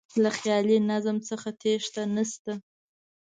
[0.23, 2.53] له خیالي نظم څخه تېښته نه شته.